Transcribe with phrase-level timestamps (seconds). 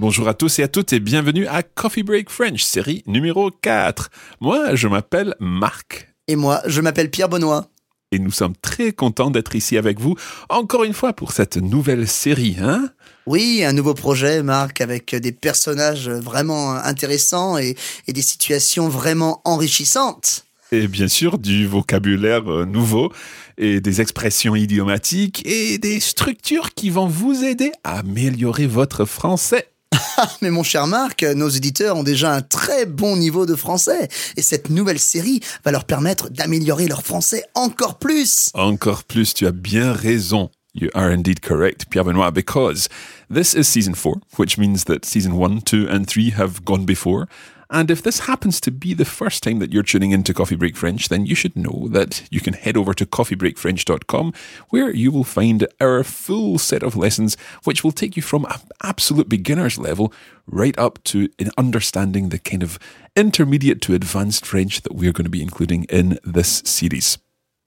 [0.00, 4.08] Bonjour à tous et à toutes et bienvenue à Coffee Break French, série numéro 4.
[4.40, 6.08] Moi, je m'appelle Marc.
[6.26, 7.68] Et moi, je m'appelle Pierre Benoît.
[8.10, 10.16] Et nous sommes très contents d'être ici avec vous,
[10.48, 12.88] encore une fois, pour cette nouvelle série, hein?
[13.26, 19.42] Oui, un nouveau projet, Marc, avec des personnages vraiment intéressants et, et des situations vraiment
[19.44, 20.46] enrichissantes.
[20.72, 23.12] Et bien sûr, du vocabulaire nouveau
[23.58, 29.69] et des expressions idiomatiques et des structures qui vont vous aider à améliorer votre français.
[30.42, 34.42] Mais mon cher Marc, nos éditeurs ont déjà un très bon niveau de français et
[34.42, 38.50] cette nouvelle série va leur permettre d'améliorer leur français encore plus.
[38.54, 40.50] Encore plus, tu as bien raison.
[40.72, 42.88] You are indeed correct, Pierre Benoit, because
[43.28, 47.26] this is season four, which means that season one, two, and three have gone before.
[47.72, 50.76] And if this happens to be the first time that you're tuning into Coffee Break
[50.76, 54.32] French, then you should know that you can head over to coffeebreakfrench.com
[54.70, 58.58] where you will find our full set of lessons, which will take you from an
[58.82, 60.12] absolute beginner's level
[60.48, 62.76] right up to understanding the kind of
[63.14, 67.18] intermediate to advanced French that we're going to be including in this series.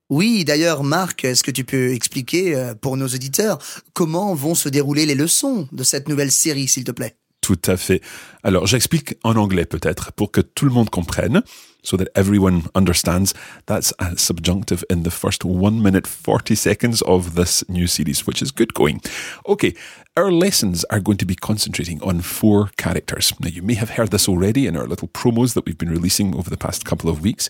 [0.09, 3.57] Oui, d'ailleurs, Marc, est-ce que tu peux expliquer euh, pour nos auditeurs
[3.94, 7.75] comment vont se dérouler les leçons de cette nouvelle série, s'il te plaît Tout à
[7.75, 8.01] fait.
[8.43, 11.43] Alors, j'explique en anglais peut-être pour que tout le monde comprenne,
[11.83, 13.33] so that everyone understands.
[13.65, 18.41] That's a subjunctive in the first one minute 40 seconds of this new series, which
[18.41, 19.01] is good going.
[19.45, 19.73] Okay,
[20.15, 23.33] our lessons are going to be concentrating on four characters.
[23.41, 26.33] Now, you may have heard this already in our little promos that we've been releasing
[26.35, 27.49] over the past couple of weeks.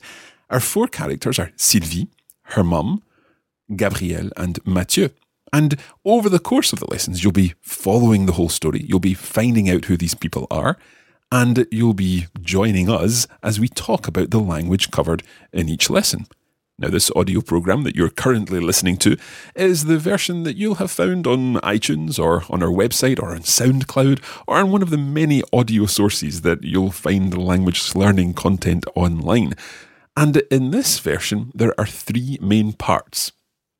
[0.49, 2.07] Our four characters are Sylvie,
[2.55, 3.03] her mum,
[3.75, 5.09] Gabrielle, and Mathieu.
[5.53, 8.83] And over the course of the lessons, you'll be following the whole story.
[8.89, 10.77] You'll be finding out who these people are.
[11.31, 16.25] And you'll be joining us as we talk about the language covered in each lesson.
[16.79, 19.15] Now, this audio program that you're currently listening to
[19.55, 23.41] is the version that you'll have found on iTunes or on our website or on
[23.41, 28.85] SoundCloud or on one of the many audio sources that you'll find language learning content
[28.95, 29.53] online.
[30.17, 33.31] And in this version, there are three main parts.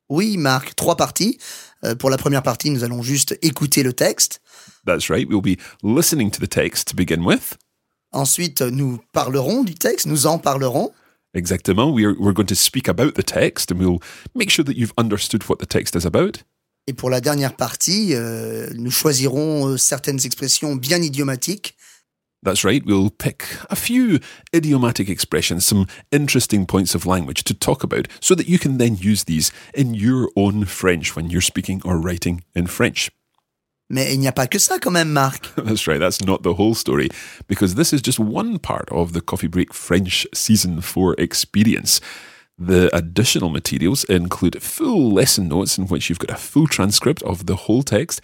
[0.10, 1.38] Oui, Marc, trois parties.
[1.84, 4.42] Euh, pour la première partie, nous allons juste écouter le texte.
[4.86, 7.58] That's right, we'll be listening to the text to begin with.
[8.12, 10.92] Ensuite, nous parlerons du texte, nous en parlerons.
[11.34, 14.00] Exactement, we're, we're going to speak about the text and we'll
[14.36, 16.44] make sure that you've understood what the text is about.
[16.86, 21.76] Et pour la dernière partie, euh, nous choisirons euh, certaines expressions bien idiomatiques.
[22.44, 24.20] That's right, we'll pick a few
[24.54, 28.98] idiomatic expressions, some interesting points of language to talk about, so that you can then
[28.98, 33.10] use these in your own French when you're speaking or writing in French.
[33.90, 35.56] Mais il n'y a pas que ça quand même, Marc.
[35.56, 37.10] That's right, that's not the whole story,
[37.48, 42.02] because this is just one part of the Coffee Break French Season 4 experience.
[42.58, 47.46] The additional materials include full lesson notes in which you've got a full transcript of
[47.46, 48.22] the whole text,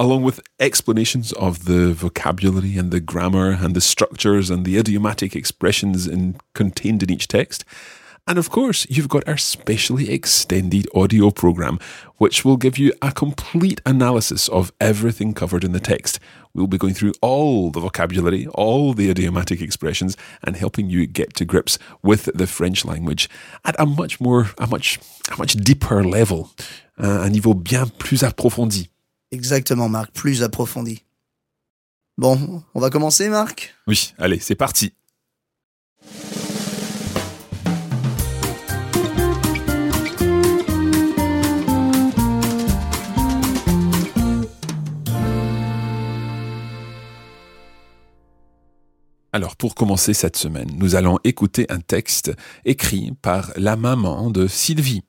[0.00, 5.36] along with explanations of the vocabulary and the grammar and the structures and the idiomatic
[5.36, 7.66] expressions in, contained in each text.
[8.26, 11.78] And of course, you've got our specially extended audio program,
[12.16, 16.18] which will give you a complete analysis of everything covered in the text.
[16.54, 21.34] We'll be going through all the vocabulary, all the idiomatic expressions, and helping you get
[21.34, 23.28] to grips with the French language
[23.66, 24.98] at a much more, a much,
[25.30, 26.48] a much deeper level,
[26.98, 28.88] uh, un niveau bien plus approfondi.
[29.32, 31.04] Exactement, Marc, plus approfondi.
[32.18, 33.74] Bon, on va commencer, Marc?
[33.86, 34.92] Oui, allez, c'est parti.
[49.32, 52.32] Alors pour commencer cette semaine, nous allons écouter un texte
[52.64, 55.02] écrit par la maman de Sylvie.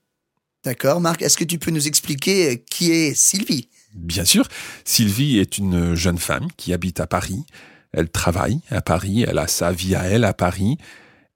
[0.63, 3.67] D'accord, Marc, est-ce que tu peux nous expliquer qui est Sylvie?
[3.95, 4.47] Bien sûr,
[4.85, 7.45] Sylvie est une jeune femme qui habite à Paris.
[7.93, 10.77] Elle travaille à Paris, elle a sa vie à elle à Paris.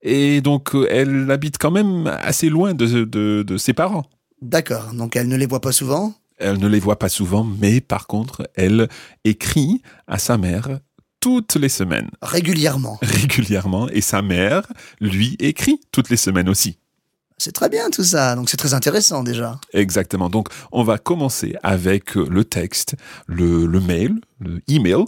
[0.01, 4.05] Et donc euh, elle habite quand même assez loin de, de, de ses parents.
[4.41, 6.13] D'accord, donc elle ne les voit pas souvent?
[6.37, 8.87] Elle ne les voit pas souvent, mais par contre, elle
[9.23, 10.79] écrit à sa mère
[11.21, 12.99] toutes les semaines, Régulièrement.
[13.01, 14.67] régulièrement, et sa mère
[15.01, 16.77] lui écrit toutes les semaines aussi.
[17.37, 19.59] C'est très bien tout ça, donc c'est très intéressant déjà.
[19.73, 20.29] Exactement.
[20.29, 22.95] Donc, on va commencer avec euh, le texte,
[23.27, 25.03] le, le mail, le email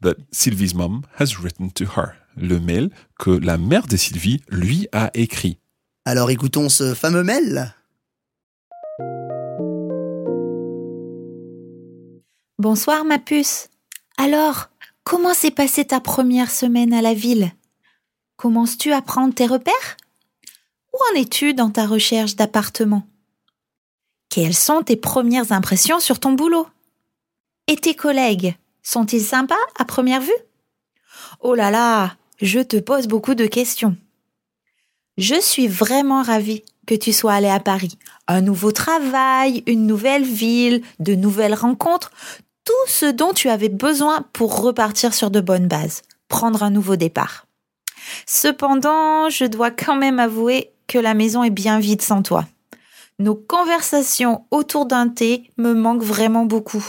[0.00, 2.12] that Sylvie's mom has written to her.
[2.36, 5.58] Le mail que la mère de Sylvie lui a écrit.
[6.04, 7.74] Alors écoutons ce fameux mail.
[12.58, 13.68] Bonsoir ma puce.
[14.16, 14.70] Alors,
[15.04, 17.52] comment s'est passée ta première semaine à la ville?
[18.36, 19.96] Commences-tu à prendre tes repères?
[21.10, 23.06] En es-tu dans ta recherche d'appartement
[24.28, 26.66] Quelles sont tes premières impressions sur ton boulot?
[27.66, 30.30] Et tes collègues, sont-ils sympas à première vue?
[31.40, 33.96] Oh là là, je te pose beaucoup de questions.
[35.18, 37.98] Je suis vraiment ravie que tu sois allé à Paris.
[38.26, 42.10] Un nouveau travail, une nouvelle ville, de nouvelles rencontres,
[42.64, 46.96] tout ce dont tu avais besoin pour repartir sur de bonnes bases, prendre un nouveau
[46.96, 47.46] départ.
[48.26, 52.46] Cependant, je dois quand même avouer que la maison est bien vide sans toi.
[53.18, 56.84] Nos conversations autour d'un thé me manquent vraiment beaucoup.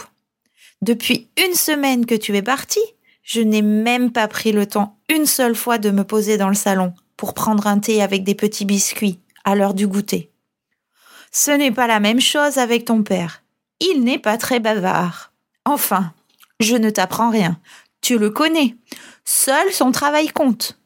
[0.81, 2.79] Depuis une semaine que tu es parti,
[3.23, 6.55] je n'ai même pas pris le temps une seule fois de me poser dans le
[6.55, 10.31] salon pour prendre un thé avec des petits biscuits à l'heure du goûter.
[11.31, 13.43] Ce n'est pas la même chose avec ton père.
[13.79, 15.31] Il n'est pas très bavard.
[15.65, 16.13] Enfin,
[16.59, 17.59] je ne t'apprends rien.
[18.01, 18.75] Tu le connais.
[19.25, 20.77] Seul son travail compte.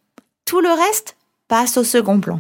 [0.48, 1.18] Tout le reste
[1.50, 2.40] passe au second plan.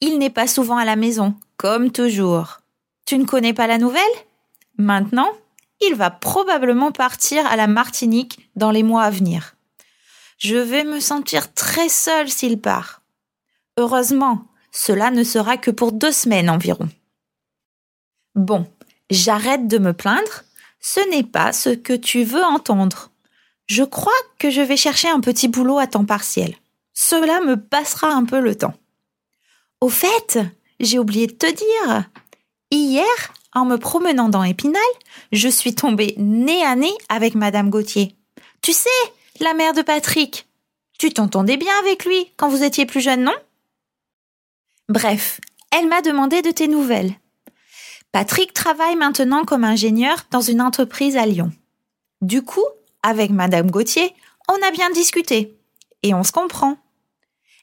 [0.00, 2.60] Il n'est pas souvent à la maison, comme toujours.
[3.06, 4.00] Tu ne connais pas la nouvelle?
[4.78, 5.32] Maintenant,
[5.80, 9.56] il va probablement partir à la Martinique dans les mois à venir.
[10.38, 13.02] Je vais me sentir très seule s'il part.
[13.76, 16.88] Heureusement, cela ne sera que pour deux semaines environ.
[18.36, 18.64] Bon,
[19.10, 20.44] j'arrête de me plaindre.
[20.78, 23.10] Ce n'est pas ce que tu veux entendre.
[23.66, 26.56] Je crois que je vais chercher un petit boulot à temps partiel.
[27.02, 28.74] Cela me passera un peu le temps.
[29.80, 30.38] Au fait,
[30.80, 32.04] j'ai oublié de te dire.
[32.70, 33.06] Hier,
[33.54, 34.82] en me promenant dans Épinal,
[35.32, 38.14] je suis tombée nez à nez avec Madame Gauthier.
[38.60, 38.90] Tu sais,
[39.40, 40.46] la mère de Patrick.
[40.98, 43.36] Tu t'entendais bien avec lui quand vous étiez plus jeune, non?
[44.90, 45.40] Bref,
[45.72, 47.14] elle m'a demandé de tes nouvelles.
[48.12, 51.50] Patrick travaille maintenant comme ingénieur dans une entreprise à Lyon.
[52.20, 52.66] Du coup,
[53.02, 54.14] avec Madame Gauthier,
[54.48, 55.56] on a bien discuté.
[56.02, 56.76] Et on se comprend.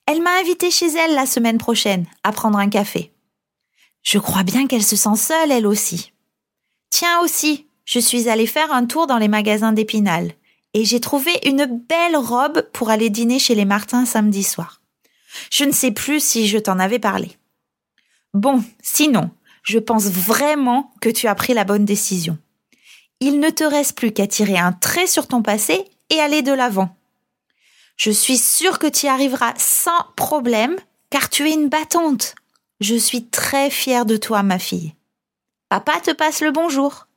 [0.07, 3.11] Elle m'a invité chez elle la semaine prochaine à prendre un café.
[4.03, 6.13] Je crois bien qu'elle se sent seule, elle aussi.
[6.89, 10.31] Tiens aussi, je suis allée faire un tour dans les magasins d'Épinal
[10.73, 14.81] et j'ai trouvé une belle robe pour aller dîner chez les Martins samedi soir.
[15.51, 17.37] Je ne sais plus si je t'en avais parlé.
[18.33, 19.29] Bon, sinon,
[19.63, 22.37] je pense vraiment que tu as pris la bonne décision.
[23.19, 26.53] Il ne te reste plus qu'à tirer un trait sur ton passé et aller de
[26.53, 26.96] l'avant.
[27.97, 30.75] Je suis sûre que tu y arriveras sans problème,
[31.09, 32.35] car tu es une battante.
[32.79, 34.93] Je suis très fière de toi, ma fille.
[35.67, 37.07] Papa te passe le bonjour.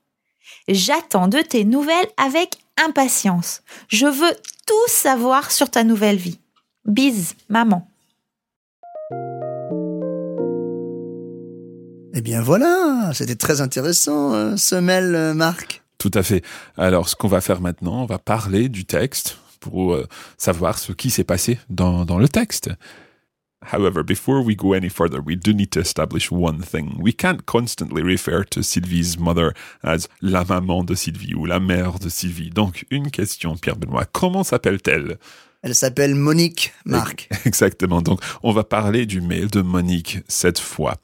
[0.69, 3.61] J'attends de tes nouvelles avec impatience.
[3.89, 4.35] Je veux
[4.67, 6.39] tout savoir sur ta nouvelle vie.
[6.87, 7.87] Bise, maman.
[12.15, 15.83] Eh bien voilà, c'était très intéressant euh, ce mail, euh, Marc.
[15.99, 16.43] Tout à fait.
[16.79, 20.93] Alors, ce qu'on va faire maintenant, on va parler du texte pour euh, savoir ce
[20.93, 22.71] qui s'est passé dans, dans le texte.
[23.63, 26.95] However, before we go any further, we do need to establish one thing.
[26.99, 29.53] We can't constantly refer to Sylvie's mother
[29.83, 32.49] as la maman de Sylvie ou la mère de Sylvie.
[32.49, 34.07] Donc, une question, Pierre-Benoît.
[34.07, 35.19] Comment s'appelle-t-elle?
[35.63, 37.29] Elle s'appelle Monique, Marc.
[37.45, 38.01] Exactement.
[38.01, 40.97] Donc, on va parler du mail de Monique cette fois.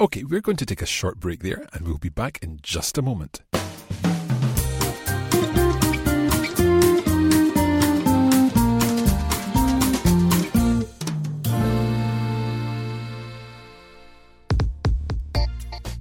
[0.00, 2.98] Okay, we're going to take a short break there and we'll be back in just
[2.98, 3.42] a moment.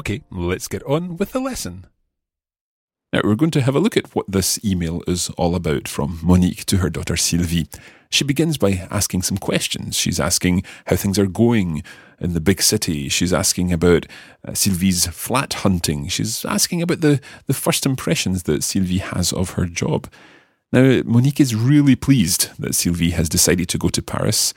[0.00, 1.84] Okay, let's get on with the lesson.
[3.12, 6.20] Now, we're going to have a look at what this email is all about from
[6.22, 7.68] Monique to her daughter Sylvie.
[8.10, 9.98] She begins by asking some questions.
[9.98, 11.82] She's asking how things are going
[12.18, 13.10] in the big city.
[13.10, 14.06] She's asking about
[14.48, 16.08] uh, Sylvie's flat hunting.
[16.08, 20.10] She's asking about the, the first impressions that Sylvie has of her job.
[20.72, 24.54] Now, Monique is really pleased that Sylvie has decided to go to Paris.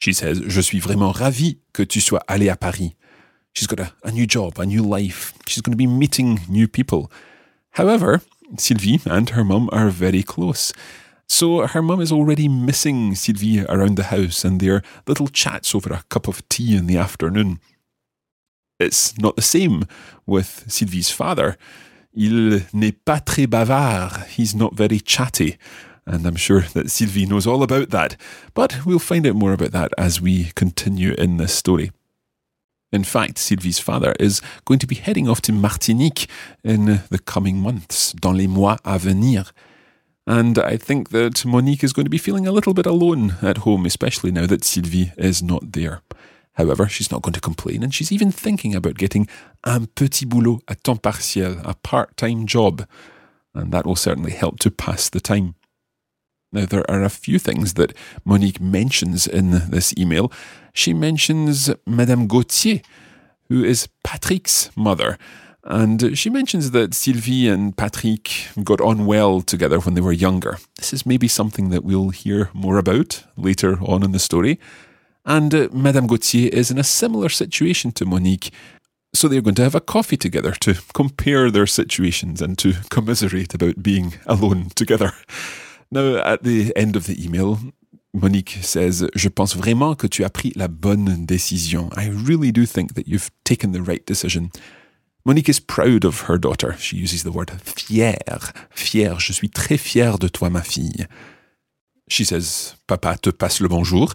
[0.00, 2.96] She says, Je suis vraiment ravie que tu sois allée à Paris.
[3.54, 5.32] She's got a, a new job, a new life.
[5.46, 7.10] She's going to be meeting new people.
[7.72, 8.22] However,
[8.58, 10.72] Sylvie and her mum are very close.
[11.26, 15.92] So her mum is already missing Sylvie around the house and their little chats over
[15.92, 17.60] a cup of tea in the afternoon.
[18.78, 19.84] It's not the same
[20.26, 21.56] with Sylvie's father.
[22.14, 24.26] Il n'est pas très bavard.
[24.26, 25.56] He's not very chatty.
[26.04, 28.16] And I'm sure that Sylvie knows all about that.
[28.54, 31.92] But we'll find out more about that as we continue in this story.
[32.92, 36.28] In fact, Sylvie's father is going to be heading off to Martinique
[36.62, 39.52] in the coming months, dans les mois à venir.
[40.26, 43.58] And I think that Monique is going to be feeling a little bit alone at
[43.58, 46.02] home, especially now that Sylvie is not there.
[46.54, 49.26] However, she's not going to complain, and she's even thinking about getting
[49.64, 52.86] un petit boulot à temps partiel, a part time job.
[53.54, 55.54] And that will certainly help to pass the time.
[56.52, 60.30] Now, there are a few things that Monique mentions in this email.
[60.72, 62.80] She mentions Madame Gauthier,
[63.48, 65.18] who is Patrick's mother.
[65.64, 70.58] And she mentions that Sylvie and Patrick got on well together when they were younger.
[70.76, 74.58] This is maybe something that we'll hear more about later on in the story.
[75.24, 78.52] And uh, Madame Gauthier is in a similar situation to Monique.
[79.14, 83.54] So they're going to have a coffee together to compare their situations and to commiserate
[83.54, 85.12] about being alone together.
[85.92, 87.60] Now, at the end of the email,
[88.14, 91.88] Monique says, Je pense vraiment que tu as pris la bonne décision.
[91.96, 94.50] I really do think that you've taken the right decision.
[95.24, 96.74] Monique is proud of her daughter.
[96.78, 98.52] She uses the word fière.
[98.74, 99.20] Fière.
[99.20, 101.06] Je suis très fière de toi, ma fille.
[102.08, 104.12] She says, Papa te passe le bonjour.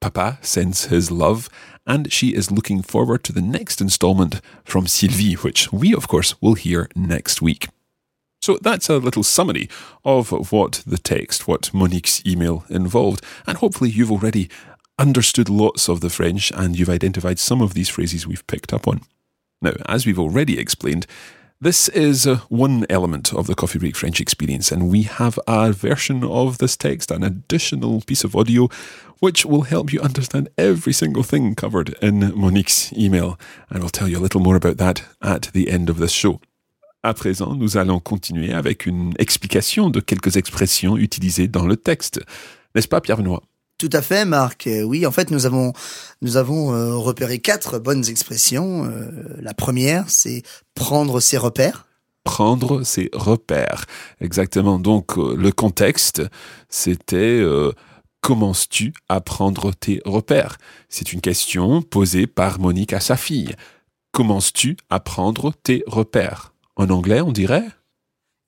[0.00, 1.48] Papa sends his love.
[1.86, 6.34] And she is looking forward to the next installment from Sylvie, which we, of course,
[6.40, 7.68] will hear next week.
[8.42, 9.68] So that's a little summary
[10.04, 13.24] of what the text, what Monique's email involved.
[13.46, 14.50] And hopefully you've already
[14.98, 18.88] understood lots of the French and you've identified some of these phrases we've picked up
[18.88, 19.02] on.
[19.60, 21.06] Now, as we've already explained,
[21.60, 25.70] this is uh, one element of the Coffee Break French experience, and we have a
[25.70, 28.68] version of this text, an additional piece of audio,
[29.20, 33.38] which will help you understand every single thing covered in Monique's email.
[33.70, 36.40] And I'll tell you a little more about that at the end of this show.
[37.04, 42.20] À présent, nous allons continuer avec une explication de quelques expressions utilisées dans le texte.
[42.76, 43.42] N'est-ce pas, Pierre Benoît
[43.76, 44.68] Tout à fait, Marc.
[44.68, 45.72] Euh, Oui, en fait, nous avons
[46.20, 48.84] nous avons euh, repéré quatre bonnes expressions.
[48.84, 50.44] Euh, la première, c'est
[50.76, 51.86] prendre ses repères.
[52.22, 53.86] Prendre ses repères.
[54.20, 54.78] Exactement.
[54.78, 56.22] Donc, euh, le contexte,
[56.68, 57.72] c'était euh,
[58.20, 60.56] commences-tu à prendre tes repères?
[60.88, 63.56] C'est une question posée par Monique à sa fille.
[64.12, 66.51] Commences-tu à prendre tes repères?
[66.76, 67.72] En anglais, on dirait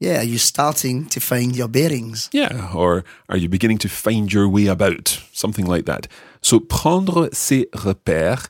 [0.01, 2.29] Yeah, are you starting to find your bearings?
[2.33, 5.21] Yeah, or are you beginning to find your way about?
[5.33, 6.09] Something like that.
[6.43, 8.49] So, prendre ses repères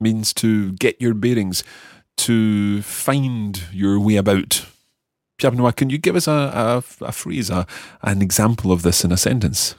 [0.00, 1.62] means to get your bearings,
[2.18, 4.66] to find your way about.
[5.38, 7.66] Pierre Benoit, can you give us a, a, a phrase, a,
[8.02, 9.74] an example of this in a sentence?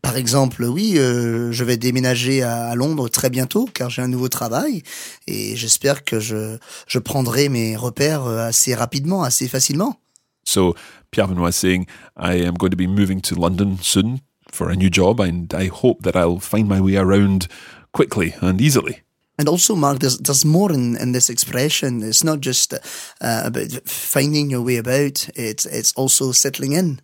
[0.00, 4.08] Par exemple, oui, euh, je vais déménager à, à Londres très bientôt car j'ai un
[4.08, 4.82] nouveau travail
[5.26, 6.56] et j'espère que je,
[6.86, 9.96] je prendrai mes repères euh, assez rapidement, assez facilement.
[10.44, 10.74] So,
[11.10, 14.20] Pierre Benoit is saying, I am going to be moving to London soon
[14.50, 17.48] for a new job, and I hope that I'll find my way around
[17.92, 19.02] quickly and easily.
[19.38, 22.02] And also, Mark, there's, there's more in, in this expression.
[22.02, 25.28] It's not just uh, about finding your way about.
[25.34, 27.00] It's it's also settling in.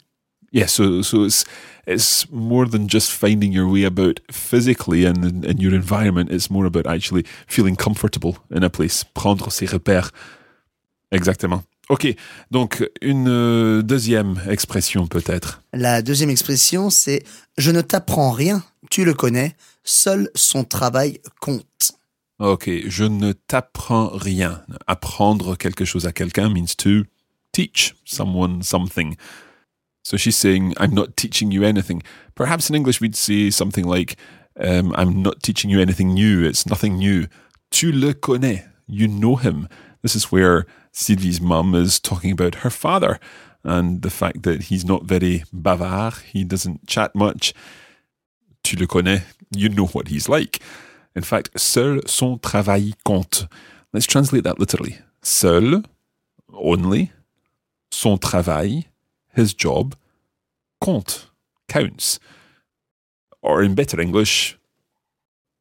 [0.52, 1.44] Yeah, so so it's
[1.86, 6.30] it's more than just finding your way about physically and in, your environment.
[6.30, 9.04] It's more about actually feeling comfortable in a place.
[9.04, 10.10] Prendre ses repères.
[11.12, 11.64] Exactement.
[11.88, 12.06] Ok,
[12.50, 15.62] donc une euh, deuxième expression peut-être.
[15.72, 17.22] La deuxième expression, c'est
[17.56, 19.56] je ne t'apprends rien, tu le connais.
[19.84, 21.92] Seul son travail compte.
[22.40, 24.62] Ok, je ne t'apprends rien.
[24.86, 27.04] Apprendre quelque chose à quelqu'un means to
[27.52, 29.16] teach someone something.
[30.08, 32.02] So she's saying, I'm not teaching you anything.
[32.34, 34.16] Perhaps in English we'd say something like,
[34.58, 36.46] um, I'm not teaching you anything new.
[36.46, 37.26] It's nothing new.
[37.70, 38.66] Tu le connais.
[38.86, 39.68] You know him.
[40.00, 43.20] This is where Sylvie's mum is talking about her father
[43.62, 46.22] and the fact that he's not very bavard.
[46.22, 47.52] He doesn't chat much.
[48.62, 49.24] Tu le connais.
[49.54, 50.62] You know what he's like.
[51.14, 53.46] In fact, seul son travail compte.
[53.92, 55.00] Let's translate that literally.
[55.20, 55.82] Seul,
[56.50, 57.12] only,
[57.90, 58.84] son travail,
[59.34, 59.94] his job,
[60.80, 61.30] compte,
[61.68, 62.18] counts.
[63.42, 64.58] Or in better English,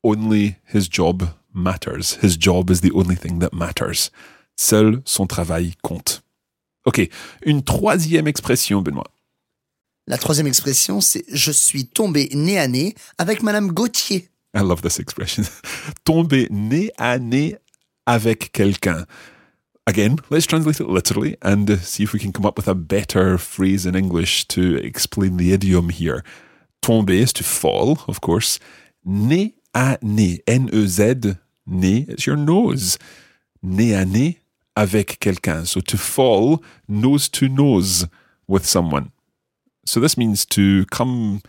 [0.03, 2.15] only his job matters.
[2.21, 4.12] His job is the only thing that matters.
[4.56, 6.21] Seul son travail compte.
[6.86, 7.10] Ok,
[7.45, 9.12] une troisième expression, Benoît.
[10.08, 14.30] La troisième expression, c'est je suis tombé nez à nez avec Madame Gauthier.
[14.56, 15.43] I love this expression.
[16.06, 17.58] Tomber nez à nez
[18.06, 19.06] avec quelqu'un.
[19.88, 22.76] Again, let's translate it literally and uh, see if we can come up with a
[22.76, 26.26] better phrase in English to explain the idiom here.
[26.82, 28.60] Tomber is to fall, of course.
[29.06, 33.00] Nez à nez, N-E-Z, nez, it's your nose.
[33.63, 34.41] Nez à nez
[34.76, 35.65] avec quelqu'un.
[35.65, 38.08] So to fall nose to nose
[38.45, 39.13] with someone.
[39.86, 41.41] So this means to come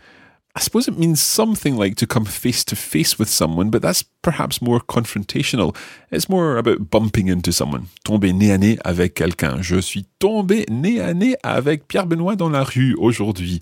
[0.55, 4.03] I suppose it means something like to come face to face with someone, but that's
[4.03, 5.75] perhaps more confrontational.
[6.11, 7.87] It's more about bumping into someone.
[8.03, 9.61] Tomber nez à nez avec quelqu'un.
[9.61, 13.61] Je suis tombé nez à nez avec Pierre Benoît dans la rue aujourd'hui.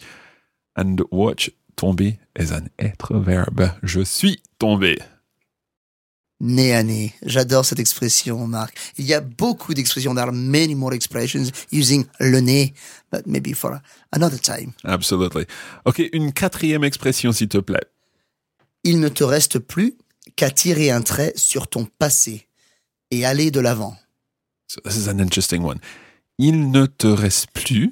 [0.75, 3.71] And watch, tomber is an être verbe.
[3.83, 4.97] Je suis tombé.
[6.39, 7.13] Nez à nez.
[7.23, 8.77] J'adore cette expression, Marc.
[8.97, 10.13] Il y a beaucoup d'expressions.
[10.13, 12.73] There are many more expressions using le nez,
[13.11, 13.79] but maybe for
[14.11, 14.73] another time.
[14.83, 15.45] Absolutely.
[15.85, 17.85] Ok, une quatrième expression, s'il te plaît.
[18.83, 19.95] Il ne te reste plus
[20.35, 22.47] qu'à tirer un trait sur ton passé
[23.09, 23.97] et aller de l'avant.
[24.67, 25.79] So this is an interesting one.
[26.37, 27.91] Il ne te reste plus.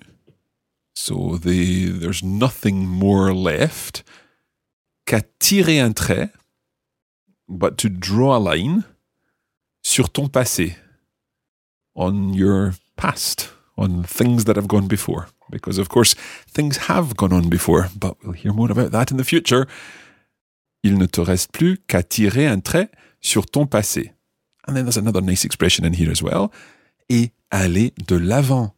[0.94, 4.06] So the, there's nothing more left
[5.06, 6.30] qu'à tirer un trait,
[7.48, 8.84] but to draw a line
[9.84, 10.76] sur ton passé,
[11.96, 15.28] on your past, on things that have gone before.
[15.52, 16.16] Because of course,
[16.52, 19.68] things have gone on before, but we'll hear more about that in the future.
[20.84, 22.90] Il ne te reste plus qu'à tirer un trait
[23.22, 24.12] sur ton passé.
[24.68, 26.50] And then there's another nice expression in here as well.
[27.10, 28.74] Et aller de l'avant.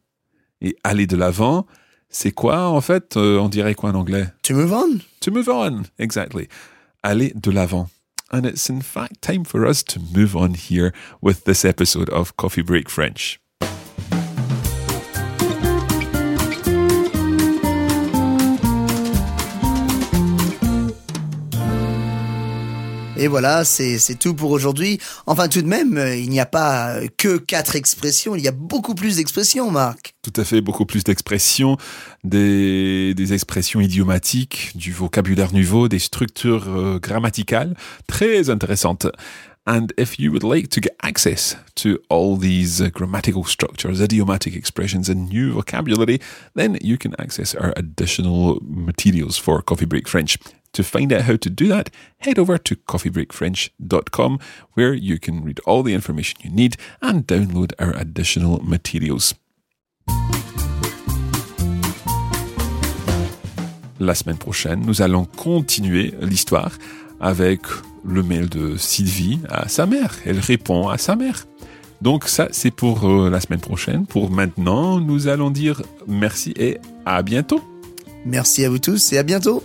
[0.60, 1.66] Et aller de l'avant,
[2.10, 3.16] c'est quoi en fait?
[3.16, 4.26] Euh, On dirait quoi en anglais?
[4.42, 4.98] To move on.
[5.20, 6.48] To move on, exactly.
[7.02, 7.88] Aller de l'avant.
[8.30, 12.36] And it's in fact time for us to move on here with this episode of
[12.36, 13.40] Coffee Break French.
[23.18, 25.00] Et voilà, c'est tout pour aujourd'hui.
[25.26, 28.48] Enfin, tout de même, euh, il n'y a pas euh, que quatre expressions, il y
[28.48, 30.14] a beaucoup plus d'expressions, Marc.
[30.22, 31.76] Tout à fait, beaucoup plus d'expressions,
[32.22, 37.74] des, des expressions idiomatiques, du vocabulaire nouveau, des structures euh, grammaticales
[38.06, 39.08] très intéressantes.
[39.66, 44.56] And if you would like to get access to all these uh, grammatical structures, idiomatic
[44.56, 46.20] expressions, and new vocabulary,
[46.54, 50.38] then you can access our additional materials for Coffee Break French.
[50.72, 54.38] To find out how to do that, head over to coffeebreakfrench.com
[54.74, 59.34] where you can read all the information you need and download our additional materials.
[64.00, 66.70] La semaine prochaine, nous allons continuer l'histoire
[67.20, 67.62] avec
[68.04, 70.14] le mail de Sylvie à sa mère.
[70.24, 71.46] Elle répond à sa mère.
[72.00, 74.06] Donc ça, c'est pour euh, la semaine prochaine.
[74.06, 77.60] Pour maintenant, nous allons dire merci et à bientôt.
[78.24, 79.64] Merci à vous tous et à bientôt.